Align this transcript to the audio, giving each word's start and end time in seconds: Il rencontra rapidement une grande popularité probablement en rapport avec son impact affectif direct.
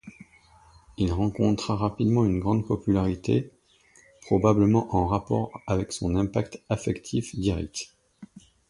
Il 0.97 1.13
rencontra 1.13 1.75
rapidement 1.75 2.25
une 2.25 2.39
grande 2.39 2.65
popularité 2.65 3.51
probablement 4.21 4.87
en 4.95 5.05
rapport 5.05 5.51
avec 5.67 5.91
son 5.93 6.15
impact 6.15 6.59
affectif 6.71 7.35
direct. 7.37 7.95